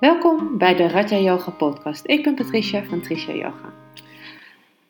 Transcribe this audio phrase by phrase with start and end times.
[0.00, 2.06] Welkom bij de Raja Yoga podcast.
[2.06, 3.72] Ik ben Patricia van Tricia Yoga.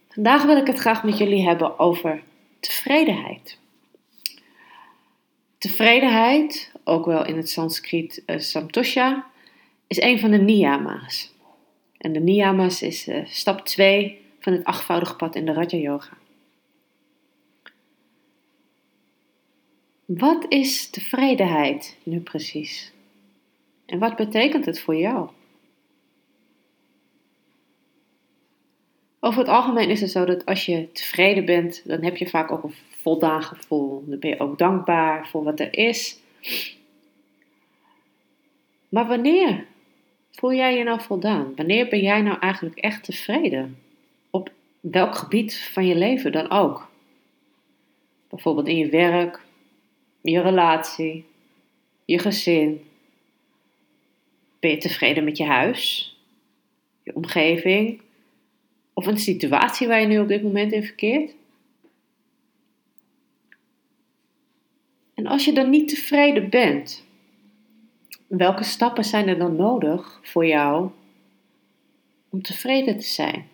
[0.08, 2.22] Vandaag wil ik het graag met jullie hebben over
[2.60, 3.58] tevredenheid.
[5.58, 8.36] Tevredenheid, ook wel in het Sanskriet uh,
[9.86, 11.35] is een van de niyama's.
[11.99, 16.16] En de niyamas is uh, stap 2 van het achtvoudige pad in de Raja Yoga.
[20.04, 22.92] Wat is tevredenheid nu precies?
[23.90, 25.28] En wat betekent het voor jou?
[29.20, 32.50] Over het algemeen is het zo dat als je tevreden bent, dan heb je vaak
[32.50, 34.04] ook een voldaan gevoel.
[34.06, 36.18] Dan ben je ook dankbaar voor wat er is.
[38.88, 39.66] Maar wanneer
[40.32, 41.52] voel jij je nou voldaan?
[41.56, 43.78] Wanneer ben jij nou eigenlijk echt tevreden?
[44.30, 46.90] Op welk gebied van je leven dan ook?
[48.28, 49.40] Bijvoorbeeld in je werk,
[50.20, 51.24] je relatie,
[52.04, 52.89] je gezin.
[54.60, 56.14] Ben je tevreden met je huis,
[57.02, 58.00] je omgeving
[58.92, 61.34] of een situatie waar je nu op dit moment in verkeert?
[65.14, 67.05] En als je dan niet tevreden bent,
[68.27, 70.91] welke stappen zijn er dan nodig voor jou
[72.28, 73.48] om tevreden te zijn?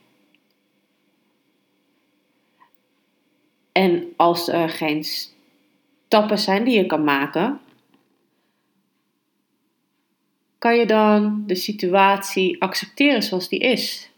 [3.72, 7.60] En als er geen stappen zijn die je kan maken,
[10.67, 14.11] kan je dan de situatie accepteren zoals die is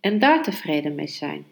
[0.00, 1.46] en daar tevreden mee zijn.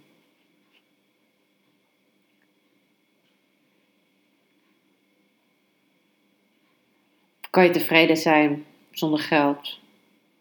[7.51, 9.79] Kan je tevreden zijn zonder geld,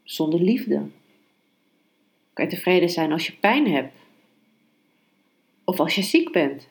[0.03, 0.89] zonder liefde?
[2.33, 3.95] Kan je tevreden zijn als je pijn hebt?
[5.63, 6.67] Of als je ziek bent?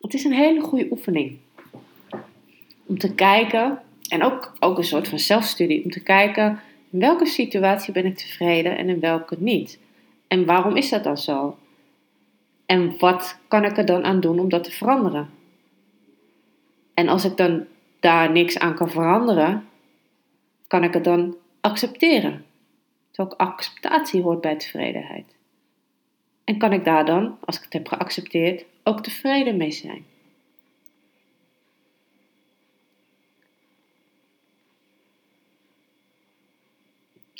[0.00, 1.43] Het is een hele goede oefening
[2.86, 6.60] om te kijken, en ook, ook een soort van zelfstudie, om te kijken
[6.90, 9.78] in welke situatie ben ik tevreden en in welke niet.
[10.28, 11.56] En waarom is dat dan zo?
[12.66, 15.30] En wat kan ik er dan aan doen om dat te veranderen?
[16.94, 17.64] En als ik dan
[18.00, 19.68] daar niks aan kan veranderen,
[20.66, 22.44] kan ik het dan accepteren.
[23.10, 25.36] Dus ook acceptatie hoort bij tevredenheid.
[26.44, 30.04] En kan ik daar dan, als ik het heb geaccepteerd, ook tevreden mee zijn?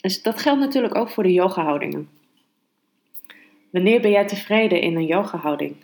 [0.05, 2.09] Dus dat geldt natuurlijk ook voor de yoga-houdingen.
[3.71, 5.77] Wanneer ben jij tevreden in een yoga-houding?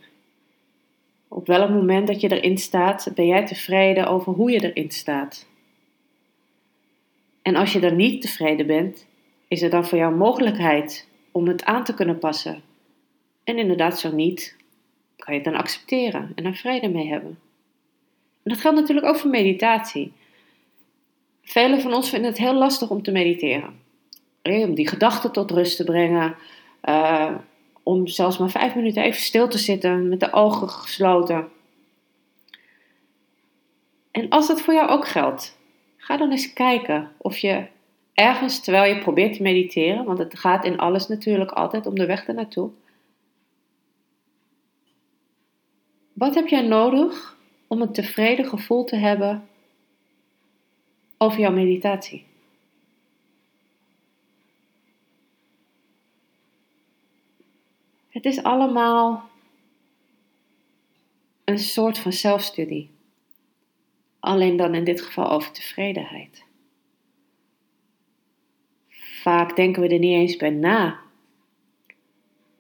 [1.29, 5.47] Op welk moment dat je erin staat, ben jij tevreden over hoe je erin staat?
[7.43, 9.07] En als je dan niet tevreden bent,
[9.49, 12.63] is er dan voor jou mogelijkheid om het aan te kunnen passen?
[13.45, 14.57] En inderdaad, zo niet,
[15.17, 17.39] kan je het dan accepteren en er vrede mee hebben.
[18.43, 20.13] En dat geldt natuurlijk ook voor meditatie.
[21.43, 23.80] Velen van ons vinden het heel lastig om te mediteren.
[24.59, 26.35] Om die gedachten tot rust te brengen.
[26.85, 27.35] Uh,
[27.83, 31.49] om zelfs maar vijf minuten even stil te zitten met de ogen gesloten.
[34.11, 35.59] En als dat voor jou ook geldt,
[35.97, 37.67] ga dan eens kijken of je
[38.15, 42.07] ergens terwijl je probeert te mediteren, want het gaat in alles natuurlijk altijd om de
[42.07, 42.71] weg ernaartoe.
[46.13, 49.49] Wat heb jij nodig om een tevreden gevoel te hebben
[51.19, 52.30] over jouw meditatie?
[58.11, 59.29] Het is allemaal
[61.45, 62.91] een soort van zelfstudie.
[64.21, 66.45] Alleen dan in dit geval over tevredenheid.
[69.23, 71.01] Vaak denken we er niet eens bij na,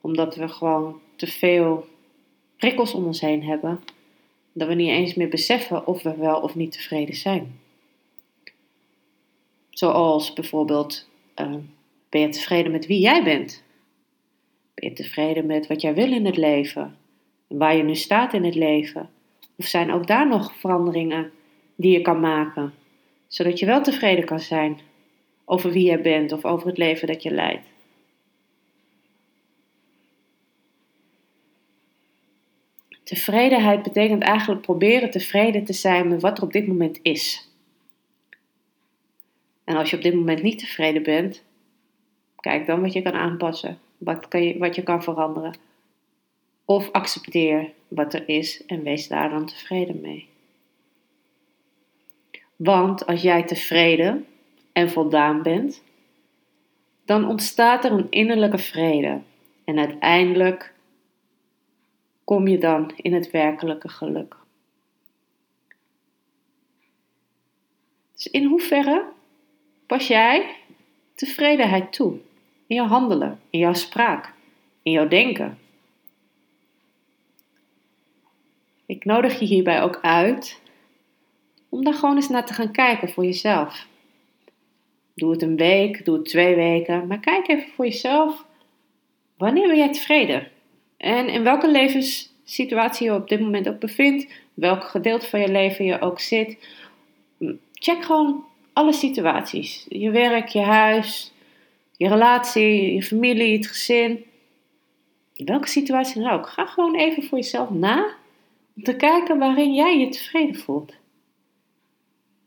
[0.00, 1.88] omdat we gewoon te veel
[2.56, 3.80] prikkels om ons heen hebben,
[4.52, 7.60] dat we niet eens meer beseffen of we wel of niet tevreden zijn.
[9.70, 11.54] Zoals bijvoorbeeld, uh,
[12.08, 13.62] ben je tevreden met wie jij bent?
[14.80, 16.96] Ben je tevreden met wat jij wil in het leven?
[17.48, 19.10] En waar je nu staat in het leven?
[19.56, 21.32] Of zijn ook daar nog veranderingen
[21.76, 22.74] die je kan maken,
[23.26, 24.80] zodat je wel tevreden kan zijn
[25.44, 27.66] over wie jij bent of over het leven dat je leidt?
[33.02, 37.50] Tevredenheid betekent eigenlijk proberen tevreden te zijn met wat er op dit moment is.
[39.64, 41.44] En als je op dit moment niet tevreden bent,
[42.36, 45.56] kijk dan wat je kan aanpassen wat, kan je, wat je kan veranderen.
[46.64, 50.28] Of accepteer wat er is en wees daar dan tevreden mee.
[52.56, 54.26] Want als jij tevreden
[54.72, 55.82] en voldaan bent,
[57.04, 59.20] dan ontstaat er een innerlijke vrede.
[59.64, 60.74] En uiteindelijk
[62.24, 64.36] kom je dan in het werkelijke geluk.
[68.12, 69.04] Dus in hoeverre
[69.86, 70.56] pas jij
[71.14, 72.18] tevredenheid toe
[72.70, 74.32] in jouw handelen, in jouw spraak,
[74.82, 75.58] in jouw denken?
[78.86, 80.60] Ik nodig je hierbij ook uit
[81.68, 83.86] om daar gewoon eens naar te gaan kijken voor jezelf.
[85.14, 88.44] Doe het een week, doe het twee weken, maar kijk even voor jezelf.
[89.36, 90.48] Wanneer ben jij tevreden?
[90.96, 95.84] En in welke levenssituatie je op dit moment ook bevindt, welk gedeelte van je leven
[95.84, 96.58] je ook zit.
[97.72, 99.86] Check gewoon alle situaties.
[99.88, 101.32] Je werk, je huis,
[102.00, 104.24] je relatie, je familie, het gezin.
[105.34, 106.48] In welke situatie dan ook.
[106.48, 108.14] Ga gewoon even voor jezelf na
[108.76, 110.94] om te kijken waarin jij je tevreden voelt.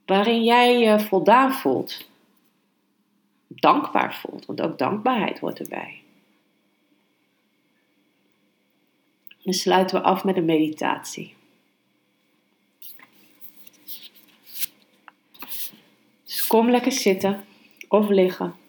[0.05, 2.09] Waarin jij je voldaan voelt.
[3.47, 6.01] Dankbaar voelt, want ook dankbaarheid hoort erbij.
[9.43, 11.35] Dan sluiten we af met een meditatie.
[16.23, 17.45] Dus kom lekker zitten
[17.87, 18.61] of liggen.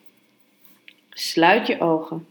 [1.17, 2.27] Sluit je ogen.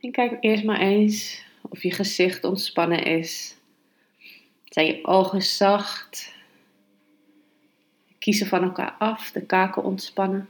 [0.00, 3.56] En kijk eerst maar eens of je gezicht ontspannen is.
[4.64, 6.34] Zijn je ogen zacht?
[8.18, 10.48] Kiezen van elkaar af, de kaken ontspannen.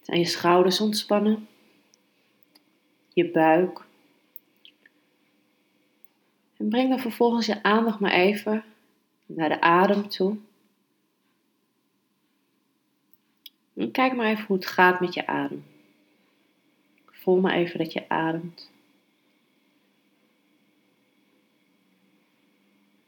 [0.00, 1.48] Zijn je schouders ontspannen?
[3.12, 3.84] Je buik.
[6.56, 8.64] En breng dan vervolgens je aandacht maar even
[9.26, 10.30] naar de adem toe.
[10.30, 10.44] En
[13.92, 15.64] kijk maar even hoe het gaat met je adem.
[17.04, 18.70] Voel maar even dat je ademt.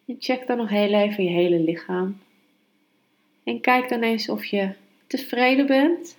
[0.06, 2.18] En check dan nog heel even je hele lichaam.
[3.44, 4.74] En kijk dan eens of je
[5.06, 6.18] tevreden bent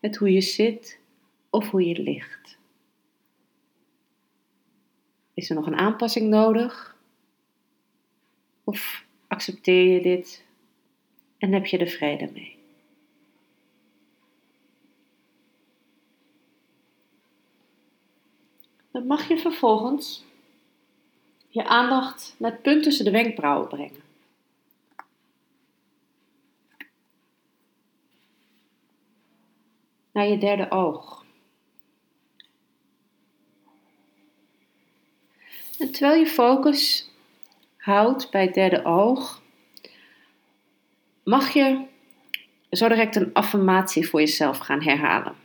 [0.00, 0.98] met hoe je zit
[1.50, 2.58] of hoe je ligt.
[5.34, 6.96] Is er nog een aanpassing nodig?
[8.64, 10.44] Of accepteer je dit
[11.38, 12.61] en heb je er vrede mee?
[18.92, 20.24] Dan mag je vervolgens
[21.48, 24.02] je aandacht naar het punt tussen de wenkbrauwen brengen.
[30.12, 31.24] Naar je derde oog.
[35.78, 37.10] En terwijl je focus
[37.76, 39.42] houdt bij het derde oog,
[41.22, 41.86] mag je
[42.70, 45.36] zo direct een affirmatie voor jezelf gaan herhalen.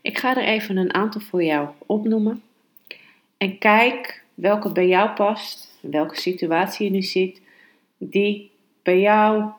[0.00, 2.42] Ik ga er even een aantal voor jou opnoemen.
[3.36, 7.42] En kijk welke bij jou past, welke situatie je nu ziet,
[7.98, 8.50] die
[8.82, 9.50] bij jou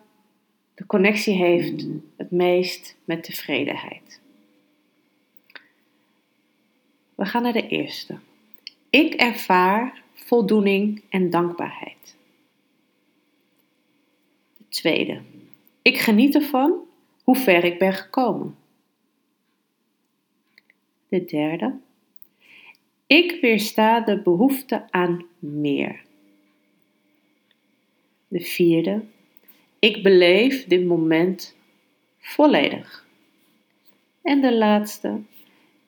[0.73, 1.85] de connectie heeft
[2.15, 4.21] het meest met tevredenheid.
[7.15, 8.19] We gaan naar de eerste.
[8.89, 12.15] Ik ervaar voldoening en dankbaarheid.
[14.57, 15.21] De tweede.
[15.81, 16.79] Ik geniet ervan
[17.23, 18.55] hoe ver ik ben gekomen.
[21.07, 21.75] De derde.
[23.07, 26.01] Ik weersta de behoefte aan meer.
[28.27, 29.03] De vierde.
[29.79, 31.55] Ik beleef dit moment
[32.17, 33.05] volledig.
[34.21, 35.21] En de laatste.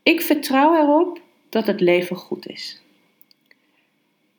[0.04, 2.82] Ik vertrouw erop dat het leven goed is.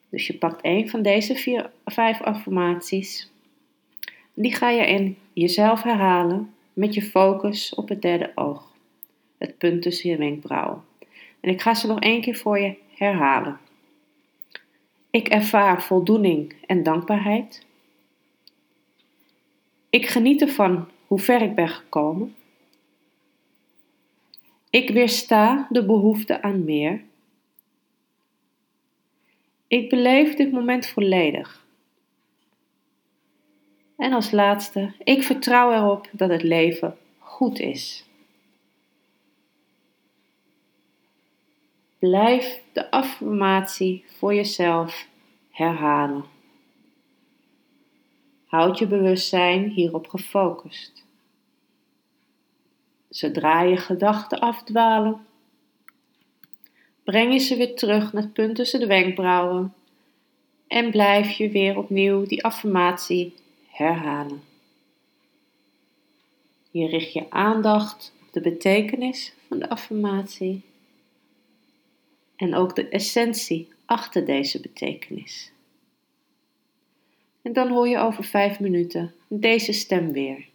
[0.08, 3.30] Dus je pakt een van deze vier, vijf affirmaties.
[4.34, 8.74] Die ga je in jezelf herhalen met je focus op het derde oog.
[9.38, 10.89] Het punt tussen je wenkbrauwen.
[11.40, 13.58] En ik ga ze nog één keer voor je herhalen.
[15.10, 17.66] Ik ervaar voldoening en dankbaarheid.
[19.90, 22.34] Ik geniet ervan hoe ver ik ben gekomen.
[24.70, 27.02] Ik weersta de behoefte aan meer.
[29.66, 31.66] Ik beleef dit moment volledig.
[33.96, 38.09] En als laatste, ik vertrouw erop dat het leven goed is.
[42.00, 45.08] Blijf de affirmatie voor jezelf
[45.50, 46.24] herhalen.
[48.44, 51.04] Houd je bewustzijn hierop gefocust.
[53.08, 55.26] Zodra je gedachten afdwalen,
[57.04, 59.74] breng je ze weer terug naar het punt tussen de wenkbrauwen
[60.66, 63.34] en blijf je weer opnieuw die affirmatie
[63.68, 64.42] herhalen.
[66.70, 70.68] Je richt je aandacht op de betekenis van de affirmatie
[72.40, 75.52] en ook de essentie achter deze betekenis.
[77.42, 80.49] En dan hoor je over vijf minuten deze stem weer.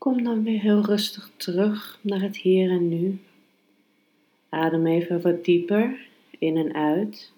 [0.00, 3.20] Kom dan weer heel rustig terug naar het hier en nu.
[4.48, 6.06] Adem even wat dieper
[6.38, 7.32] in en uit.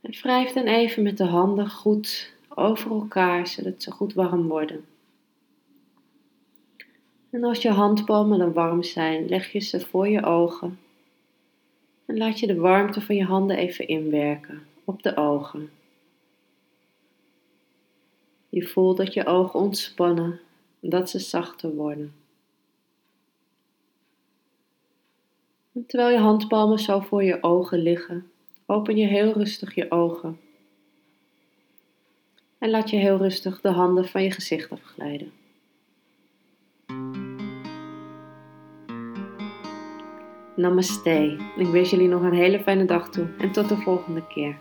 [0.00, 4.84] En wrijf dan even met de handen goed over elkaar, zodat ze goed warm worden.
[7.30, 10.78] En als je handpalmen dan warm zijn, leg je ze voor je ogen.
[12.06, 15.70] En laat je de warmte van je handen even inwerken op de ogen.
[18.50, 20.40] Je voelt dat je ogen ontspannen,
[20.80, 22.14] dat ze zachter worden.
[25.72, 28.30] En terwijl je handpalmen zo voor je ogen liggen,
[28.66, 30.40] open je heel rustig je ogen.
[32.58, 35.32] En laat je heel rustig de handen van je gezicht afglijden.
[40.56, 41.38] Namaste.
[41.56, 44.58] Ik wens jullie nog een hele fijne dag toe en tot de volgende keer.